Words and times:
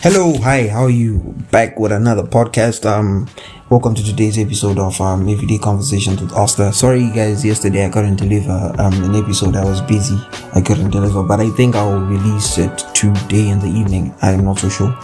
Hello, 0.00 0.36
hi, 0.38 0.68
how 0.68 0.84
are 0.84 0.90
you? 0.90 1.18
Back 1.50 1.78
with 1.78 1.90
another 1.90 2.22
podcast. 2.22 2.86
Um, 2.86 3.28
welcome 3.68 3.94
to 3.96 4.04
today's 4.04 4.38
episode 4.38 4.78
of 4.78 5.00
um 5.00 5.28
Everyday 5.28 5.58
Conversations 5.58 6.20
with 6.20 6.32
Oscar. 6.32 6.70
Sorry, 6.70 7.10
guys, 7.10 7.44
yesterday 7.44 7.84
I 7.84 7.88
couldn't 7.88 8.14
deliver 8.14 8.72
um 8.78 8.94
an 9.02 9.16
episode. 9.16 9.56
I 9.56 9.64
was 9.64 9.80
busy. 9.82 10.16
I 10.54 10.60
couldn't 10.60 10.90
deliver, 10.90 11.24
but 11.24 11.40
I 11.40 11.50
think 11.50 11.74
I'll 11.74 11.98
release 11.98 12.58
it 12.58 12.78
today 12.94 13.48
in 13.48 13.58
the 13.58 13.66
evening. 13.66 14.14
I'm 14.22 14.44
not 14.44 14.60
so 14.60 14.68
sure. 14.68 14.96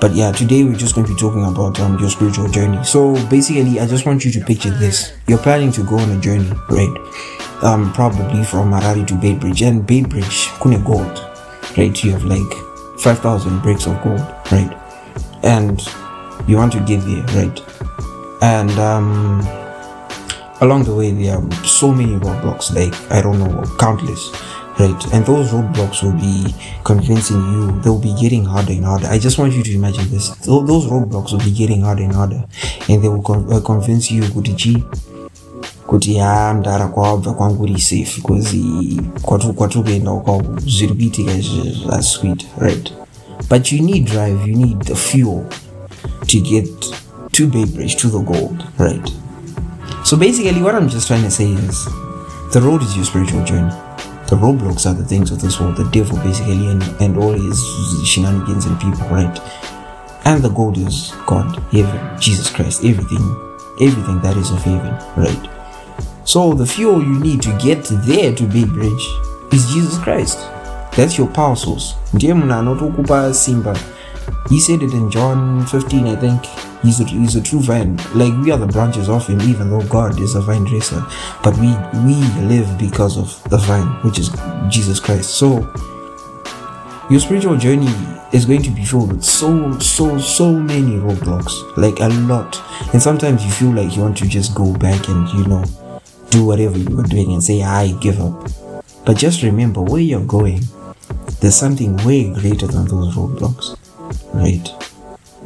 But 0.00 0.14
yeah, 0.14 0.32
today 0.32 0.64
we're 0.64 0.74
just 0.74 0.96
going 0.96 1.06
to 1.06 1.14
be 1.14 1.18
talking 1.18 1.44
about 1.44 1.78
um 1.78 1.96
your 2.00 2.10
spiritual 2.10 2.48
journey. 2.48 2.82
So 2.82 3.14
basically, 3.28 3.78
I 3.78 3.86
just 3.86 4.04
want 4.04 4.24
you 4.24 4.32
to 4.32 4.40
picture 4.44 4.70
this: 4.70 5.12
you're 5.28 5.38
planning 5.38 5.70
to 5.72 5.84
go 5.84 5.96
on 5.96 6.10
a 6.10 6.20
journey, 6.20 6.50
right? 6.70 6.94
Um, 7.62 7.92
probably 7.92 8.42
from 8.42 8.72
Harare 8.72 9.06
to 9.06 9.14
Beitbridge, 9.14 9.64
and 9.66 9.86
Beitbridge, 9.86 10.60
Kune 10.60 10.82
Gold, 10.82 11.22
right? 11.78 12.02
You 12.02 12.10
have 12.12 12.24
like 12.24 12.73
5,000 13.04 13.60
bricks 13.60 13.86
of 13.86 14.02
gold, 14.02 14.20
right? 14.50 14.72
And 15.42 15.78
you 16.48 16.56
want 16.56 16.72
to 16.72 16.80
give 16.80 17.04
there, 17.04 17.22
right? 17.36 17.60
And 18.40 18.70
um, 18.78 19.40
along 20.62 20.84
the 20.84 20.94
way, 20.94 21.10
there 21.10 21.36
are 21.36 21.64
so 21.64 21.92
many 21.92 22.12
roadblocks, 22.12 22.74
like 22.74 22.94
I 23.12 23.20
don't 23.20 23.38
know, 23.38 23.62
countless, 23.78 24.30
right? 24.80 25.12
And 25.12 25.26
those 25.26 25.50
roadblocks 25.52 26.02
will 26.02 26.18
be 26.18 26.54
convincing 26.84 27.36
you, 27.52 27.78
they'll 27.82 28.00
be 28.00 28.14
getting 28.18 28.42
harder 28.46 28.72
and 28.72 28.86
harder. 28.86 29.06
I 29.08 29.18
just 29.18 29.36
want 29.38 29.52
you 29.52 29.62
to 29.62 29.74
imagine 29.74 30.08
this 30.10 30.30
those 30.46 30.86
roadblocks 30.86 31.32
will 31.32 31.44
be 31.44 31.52
getting 31.52 31.82
harder 31.82 32.04
and 32.04 32.12
harder, 32.14 32.42
and 32.88 33.04
they 33.04 33.08
will 33.08 33.22
con- 33.22 33.52
uh, 33.52 33.60
convince 33.60 34.10
you, 34.10 34.22
Gudiji, 34.22 34.80
kuti 35.86 36.18
ha 36.18 36.54
ndara 36.54 36.86
kwabva 36.86 37.32
kwangu 37.32 37.66
iri 37.66 37.80
safe 37.80 38.20
because 38.20 39.52
kwatiri 39.54 40.02
zviri 40.66 40.94
kuitika 40.94 41.32
izvi 41.34 41.86
hazvisi 41.90 42.18
kuita 42.18 42.46
right? 42.58 42.92
But 43.50 43.72
you 43.72 43.82
need 43.82 44.04
drive 44.04 44.46
you 44.46 44.56
need 44.56 44.78
the 44.84 44.94
fuel 44.94 45.44
to 46.26 46.40
get 46.40 46.80
to 47.32 47.46
Beitbridge 47.46 47.96
to 47.96 48.08
the 48.08 48.18
gold 48.18 48.64
right? 48.78 49.12
So 50.04 50.16
basically 50.16 50.62
what 50.62 50.74
i'm 50.74 50.88
just 50.88 51.06
trying 51.06 51.24
to 51.24 51.30
say 51.30 51.52
is 51.52 51.84
the 52.52 52.60
road 52.60 52.82
is 52.82 52.96
your 52.96 53.04
spiritual 53.04 53.44
journey. 53.44 53.72
The 54.28 54.36
roadblocks 54.36 54.86
are 54.86 54.94
the 54.94 55.04
things 55.04 55.30
of 55.30 55.40
this 55.42 55.60
world 55.60 55.76
the 55.76 55.84
devil 55.90 56.16
basically 56.24 56.66
and, 56.68 56.82
and 57.00 57.18
all 57.18 57.32
his 57.32 57.60
shenanigans 58.06 58.64
and 58.66 58.80
people 58.80 59.06
right? 59.08 59.40
And 60.24 60.42
the 60.42 60.48
gold 60.48 60.78
is 60.78 61.12
god 61.26 61.56
heaven 61.70 62.18
jesus 62.18 62.48
christ 62.50 62.82
everything 62.84 63.20
everything 63.80 64.20
that 64.22 64.36
is 64.38 64.50
of 64.50 64.62
heaven 64.62 64.94
right 65.16 65.53
so 66.34 66.52
the 66.52 66.66
fuel 66.66 67.00
you 67.00 67.20
need 67.20 67.40
to 67.42 67.56
get 67.58 67.84
there 67.84 68.34
to 68.34 68.42
Beitbridge 68.42 69.54
is 69.54 69.72
Jesus 69.72 69.96
Christ. 69.98 70.40
That's 70.96 71.16
your 71.16 71.28
power 71.28 71.54
source. 71.54 71.94
Simba. 73.32 73.78
He 74.48 74.58
said 74.58 74.82
it 74.82 74.92
in 74.94 75.12
John 75.12 75.64
15, 75.66 76.08
I 76.08 76.16
think. 76.16 76.44
He's 76.82 76.98
a, 76.98 77.04
he's 77.04 77.36
a 77.36 77.40
true 77.40 77.60
vine. 77.60 77.98
Like 78.16 78.32
we 78.42 78.50
are 78.50 78.58
the 78.58 78.66
branches 78.66 79.08
of 79.08 79.24
him, 79.28 79.42
even 79.42 79.70
though 79.70 79.86
God 79.86 80.20
is 80.20 80.34
a 80.34 80.40
vine 80.40 80.64
dresser. 80.64 81.06
But 81.44 81.56
we 81.58 81.68
we 82.04 82.16
live 82.48 82.78
because 82.80 83.16
of 83.16 83.40
the 83.48 83.58
vine, 83.58 83.86
which 84.02 84.18
is 84.18 84.30
Jesus 84.68 84.98
Christ. 84.98 85.36
So 85.36 85.60
your 87.10 87.20
spiritual 87.20 87.56
journey 87.56 87.94
is 88.32 88.44
going 88.44 88.62
to 88.62 88.70
be 88.70 88.84
filled 88.84 89.12
with 89.12 89.22
so 89.22 89.78
so 89.78 90.18
so 90.18 90.52
many 90.52 90.96
roadblocks. 90.96 91.76
Like 91.76 92.00
a 92.00 92.08
lot. 92.26 92.60
And 92.92 93.00
sometimes 93.00 93.44
you 93.44 93.52
feel 93.52 93.70
like 93.70 93.94
you 93.94 94.02
want 94.02 94.16
to 94.18 94.26
just 94.26 94.52
go 94.52 94.72
back 94.72 95.08
and 95.08 95.28
you 95.28 95.44
know 95.46 95.62
do 96.34 96.44
whatever 96.44 96.76
you 96.76 96.96
were 96.96 97.04
doing 97.04 97.32
and 97.32 97.42
say, 97.42 97.62
ah, 97.62 97.78
I 97.78 97.92
give 98.00 98.20
up. 98.20 98.50
But 99.06 99.16
just 99.16 99.44
remember 99.44 99.80
where 99.80 100.00
you're 100.00 100.26
going, 100.26 100.62
there's 101.40 101.54
something 101.54 101.96
way 101.98 102.32
greater 102.32 102.66
than 102.66 102.86
those 102.86 103.14
roadblocks, 103.14 103.76
right? 104.34 104.68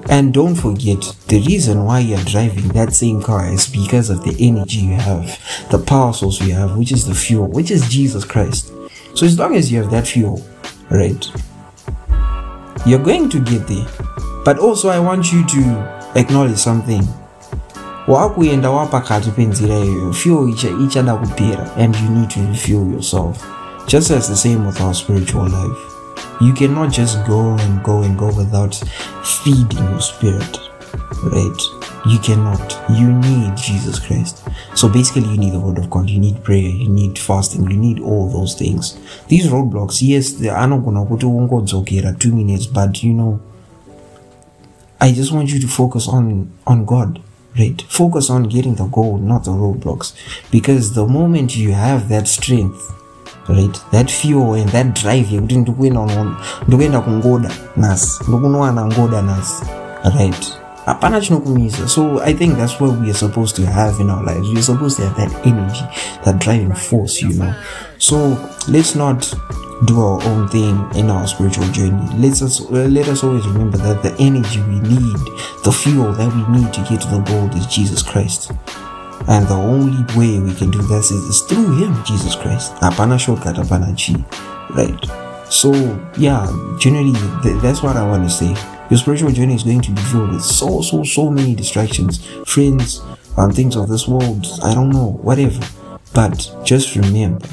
And 0.09 0.33
don't 0.33 0.55
forget, 0.55 1.01
the 1.27 1.45
reason 1.47 1.85
why 1.85 2.01
you're 2.01 2.25
driving 2.25 2.69
that 2.69 2.95
same 2.95 3.23
car 3.23 3.53
is 3.53 3.67
because 3.67 4.09
of 4.09 4.25
the 4.25 4.35
energy 4.41 4.79
you 4.79 4.95
have, 4.95 5.39
the 5.71 5.79
power 5.79 6.15
source 6.15 6.41
you 6.41 6.55
have, 6.55 6.79
which 6.79 6.91
is 6.91 7.07
the 7.07 7.15
fuel, 7.15 7.47
which 7.49 7.71
is 7.71 7.87
Jesus 7.91 8.25
Christ. 8.25 8.73
So 9.15 9.27
as 9.27 9.39
long 9.39 9.57
as 9.57 9.71
you 9.71 9.83
have 9.83 9.91
that 9.91 10.07
fuel, 10.07 10.43
right, 10.89 11.23
you're 12.87 13.05
going 13.05 13.29
to 13.29 13.41
get 13.41 13.67
there. 13.67 13.87
But 14.43 14.59
also, 14.59 14.89
I 14.89 14.99
want 15.01 15.31
you 15.33 15.45
to 15.45 16.13
acknowledge 16.15 16.57
something 16.57 17.03
wakuenda 18.09 18.71
wapakati 18.71 19.31
penzira 19.31 19.75
iyoyo 19.79 20.13
fuel 20.13 20.55
ichada 20.85 21.15
kupera 21.15 21.77
and 21.77 21.97
you 21.97 22.11
need 22.11 22.29
to 22.29 22.41
refuel 22.41 22.93
yourself. 22.93 23.45
Just 23.87 24.11
as 24.11 24.29
the 24.29 24.37
same 24.37 24.67
with 24.67 24.81
our 24.81 24.95
spiritual 24.95 25.45
life. 25.49 25.79
You 26.41 26.53
cannot 26.53 26.91
just 26.97 27.19
go 27.27 27.41
and 27.57 27.83
go 27.83 28.03
and 28.03 28.19
go 28.19 28.27
without 28.27 28.75
feeding 29.25 29.79
your 29.91 30.01
spirit 30.01 30.61
right? 31.25 31.63
You 32.07 32.19
cannot. 32.19 32.79
You 32.91 33.13
need 33.13 33.57
jesus 33.57 33.99
christ. 33.99 34.45
So 34.75 34.89
basically 34.89 35.29
you 35.29 35.37
need 35.37 35.53
the 35.53 35.61
word 35.61 35.79
of 35.79 35.91
god. 35.91 36.09
You 36.09 36.19
need 36.19 36.43
prayer. 36.45 36.69
You 36.69 36.89
need 36.89 37.19
fasting. 37.19 37.71
You 37.71 37.77
need 37.77 38.01
all 38.01 38.29
those 38.29 38.55
things. 38.55 38.97
These 39.29 39.49
roadblocks 39.51 40.03
yes 40.03 40.35
anogona 40.57 41.05
kuti 41.05 41.27
ungodzokera 41.27 42.13
two 42.13 42.33
minutes 42.33 42.67
but 42.73 43.03
you 43.05 43.13
know 43.13 43.41
i 45.01 45.13
just 45.13 45.33
want 45.33 45.51
you 45.53 45.61
to 45.61 45.69
focus 45.69 46.09
on 46.09 46.47
on 46.67 46.85
god 46.85 47.21
right. 47.59 47.85
Focus 47.89 48.31
on 48.31 48.43
getting 48.49 48.75
the 48.75 48.85
goal 48.85 49.19
not 49.19 49.45
the 49.45 49.51
roadblocks 49.51 50.15
because 50.51 50.93
the 50.95 51.07
moment 51.07 51.57
you 51.57 51.73
have 51.73 52.09
that 52.09 52.27
strength 52.27 52.93
right 53.49 53.81
that 53.91 54.11
fuel 54.11 54.55
and 54.55 54.71
that 54.71 55.03
drive 55.03 55.35
yekuti 55.35 55.57
ndikuenda 55.57 57.01
kungoda 57.01 57.51
nhasi 57.77 58.25
ndikunowana 58.29 58.87
ngoda 58.87 59.23
nhasi 59.23 59.65
right. 60.19 60.53
Hapana 60.87 61.21
chinokumisa 61.21 61.89
so 61.89 62.23
i 62.25 62.35
think 62.35 62.57
that's 62.57 62.81
what 62.81 63.01
we 63.01 63.07
are 63.11 63.15
supposed 63.19 63.57
to 63.57 63.73
have 63.73 64.03
in 64.03 64.11
our 64.11 64.25
lives. 64.25 64.49
We're 64.49 64.63
supposed 64.63 64.97
to 64.97 65.03
have 65.09 65.17
that 65.17 65.47
energy 65.47 65.85
that 66.25 66.39
driving 66.39 66.75
force 66.75 67.23
you 67.23 67.33
know. 67.33 67.53
So 67.99 68.37
let's 68.69 68.95
not 68.97 69.35
do 69.85 70.01
our 70.01 70.23
own 70.25 70.49
thing 70.49 70.77
in 70.97 71.11
our 71.11 71.27
spiritual 71.27 71.67
journey. 71.69 72.07
Let 72.17 72.43
us 72.43 72.61
let 72.71 73.09
us 73.09 73.23
always 73.23 73.47
remember 73.47 73.79
that 73.79 74.03
the 74.03 74.15
energy 74.19 74.61
we 74.63 74.81
need, 74.81 75.17
the 75.65 75.73
fuel 75.73 76.13
that 76.13 76.35
we 76.35 76.59
need 76.59 76.73
to 76.75 76.81
get 76.83 77.01
to 77.03 77.09
the 77.09 77.21
goal 77.21 77.49
is 77.57 77.67
Jesus 77.67 78.03
Christ. 78.03 78.51
And 79.29 79.47
the 79.47 79.55
only 79.55 80.03
way 80.17 80.41
we 80.41 80.55
can 80.55 80.71
do 80.71 80.81
this 80.83 81.11
is, 81.11 81.23
is 81.25 81.41
through 81.43 81.77
Him, 81.77 82.03
Jesus 82.05 82.35
Christ. 82.35 82.73
Apana 82.77 83.19
apana 83.19 83.95
chi. 83.97 84.15
Right. 84.75 85.53
So 85.53 85.73
yeah, 86.17 86.47
generally 86.79 87.13
th- 87.43 87.61
that's 87.63 87.83
what 87.83 87.97
I 87.97 88.07
want 88.07 88.25
to 88.25 88.31
say. 88.31 88.55
Your 88.91 88.99
spiritual 88.99 89.31
journey 89.31 89.55
is 89.55 89.65
going 89.65 89.83
to 89.83 89.91
be 89.91 90.01
filled 90.03 90.33
with 90.33 90.43
so 90.43 90.81
so 90.83 91.05
so 91.05 91.31
many 91.31 91.55
distractions, 91.55 92.25
friends, 92.47 93.03
and 93.37 93.55
things 93.55 93.77
of 93.77 93.89
this 93.89 94.09
world. 94.09 94.47
I 94.63 94.75
don't 94.75 94.91
know, 94.91 95.19
whatever. 95.23 95.61
But 96.15 96.51
just 96.65 96.97
remember, 96.97 97.47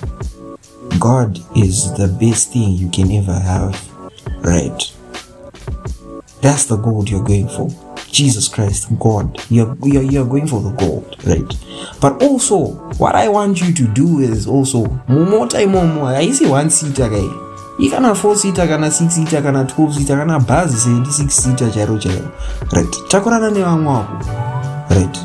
God 0.99 1.39
is 1.57 1.93
the 1.93 2.07
best 2.07 2.53
thing 2.53 2.71
you 2.71 2.89
can 2.89 3.11
ever 3.11 3.33
have, 3.33 3.75
right? 4.41 4.79
That's 6.41 6.65
the 6.65 6.77
gold 6.77 7.09
you're 7.09 7.23
going 7.23 7.47
for. 7.49 7.69
Jesus 8.11 8.47
Christ, 8.47 8.87
God. 8.99 9.39
You're, 9.49 9.75
you're, 9.83 10.03
you're 10.03 10.25
going 10.25 10.47
for 10.47 10.61
the 10.61 10.71
gold, 10.71 11.15
right? 11.25 11.53
But 11.99 12.21
also, 12.23 12.73
what 12.97 13.15
I 13.15 13.27
want 13.27 13.61
you 13.61 13.73
to 13.73 13.87
do 13.93 14.19
is 14.19 14.47
also, 14.47 14.85
more 15.07 15.47
time 15.47 15.71
more, 15.71 16.05
I 16.07 16.31
see 16.31 16.47
one 16.47 16.69
seater 16.69 17.09
guy. 17.09 17.41
ikana 17.79 18.15
4 18.15 18.35
seater 18.37 18.67
kana 18.67 18.87
6 18.87 19.09
seater 19.11 19.41
kana 19.43 19.63
12 19.65 19.93
seater 19.97 20.17
kana 20.17 20.39
bhazi 20.39 20.77
76 20.77 21.29
seater 21.29 21.71
chairo 21.71 21.97
chairo 21.97 22.31
right 22.71 23.07
takurana 23.07 23.51
nevamwe 23.51 23.93
wako 23.93 24.25
right 24.89 25.19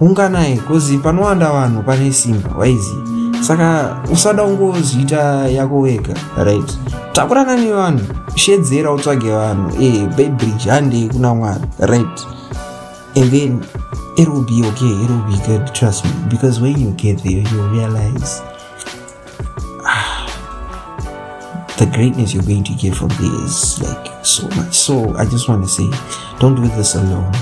unganai 0.00 0.56
kozi 0.58 0.98
panowanda 0.98 1.52
vanhu 1.52 1.82
pane 1.82 2.12
simba 2.12 2.50
waiziva 2.58 3.13
saka 3.44 3.96
usada 4.12 4.44
ungozviita 4.44 5.48
yako 5.48 5.80
wega 5.80 6.14
right? 6.36 6.78
Takurana 7.12 7.56
nevanhu 7.56 8.04
shedzera 8.34 8.92
utsvage 8.92 9.30
vanhu. 9.30 9.82
E 9.82 10.06
beitbridge 10.16 10.70
handei 10.70 11.08
kuna 11.08 11.34
mwari 11.34 11.64
right? 11.78 12.26
And 13.16 13.30
then 13.30 13.64
it 14.16 14.28
will 14.28 14.44
be 14.44 14.64
okay 14.68 15.04
it 15.04 15.10
will 15.10 15.26
be 15.28 15.36
good 15.46 15.74
trust 15.74 16.04
me. 16.04 16.10
Because 16.30 16.60
when 16.60 16.80
you 16.80 16.90
get 16.92 17.18
there 17.22 17.44
you 17.52 17.68
realize 17.68 18.40
ah, 19.84 20.26
the 21.76 21.86
greatness 21.86 22.34
you're 22.34 22.42
going 22.42 22.64
to 22.64 22.72
get 22.74 22.94
from 22.94 23.08
there 23.08 23.44
is 23.44 23.78
like 23.82 24.24
so 24.24 24.48
much. 24.56 24.74
So 24.74 25.14
i 25.16 25.24
just 25.24 25.48
want 25.48 25.62
to 25.64 25.68
say 25.68 25.88
don't 26.40 26.54
do 26.56 26.66
this 26.68 26.94
alone 26.94 27.32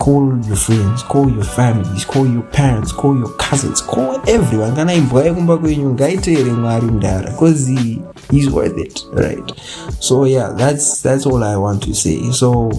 call 0.00 0.32
your 0.48 0.56
friends 0.56 1.02
call 1.04 1.28
your 1.30 1.44
families 1.44 2.04
call 2.06 2.26
your 2.26 2.42
parents 2.52 2.92
call 2.92 3.18
your 3.18 3.36
cousins 3.36 3.82
call 3.82 4.20
everyone. 4.26 4.74
Kana 4.76 4.94
imbwa 4.94 5.24
yekumba 5.24 5.56
kwenyu 5.58 5.90
ngaiteere 5.90 6.52
mwari 6.52 6.86
mudhara 6.86 7.30
because 7.30 7.72
he, 7.72 8.02
he's 8.30 8.50
worth 8.50 8.78
it 8.78 9.06
right 9.14 9.52
so 9.98 10.26
yeah 10.26 10.56
that's 10.56 11.02
that's 11.02 11.26
all 11.26 11.44
i 11.44 11.56
want 11.56 11.82
to 11.82 11.94
say. 11.94 12.32
So 12.32 12.70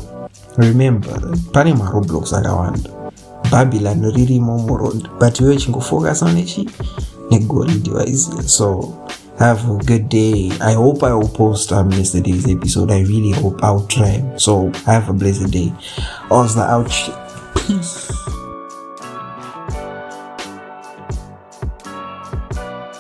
remember 0.58 1.20
pane 1.54 1.74
maroblocks 1.74 2.34
akawanda. 2.34 2.90
Babylon 3.52 4.12
ririmo 4.12 4.58
muroad 4.58 5.08
but 5.20 5.40
iwe 5.42 5.58
chingofocusa 5.58 6.34
nechi 6.34 6.70
negoridhe 7.30 7.92
waiziya 7.92 8.44
so 8.44 8.94
have 9.42 9.68
a 9.68 9.76
good 9.78 10.08
day. 10.08 10.52
I 10.62 10.74
hope 10.74 11.02
I 11.02 11.14
will 11.16 11.28
post 11.28 11.72
um 11.72 11.92
yesterday's 11.92 12.48
episode. 12.48 12.92
I 12.92 13.02
really 13.02 13.32
hope 13.32 13.64
I'll 13.64 13.88
try. 13.88 14.22
So 14.38 14.72
have 14.86 15.10
a 15.10 15.14
blessed 15.14 15.50
day. 15.50 15.74
Osla 16.30 16.70
ouch. 16.70 17.10
Peace. 17.66 18.21